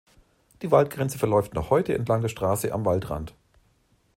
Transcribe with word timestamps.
Die 0.63 0.71
Waldgrenze 0.71 1.19
verläuft 1.19 1.53
noch 1.53 1.69
heute 1.69 1.93
entlang 1.93 2.21
der 2.21 2.27
Straße 2.29 2.73
„Am 2.73 2.85
Waldrand“. 2.85 3.35